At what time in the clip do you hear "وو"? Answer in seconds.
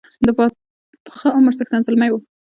2.11-2.19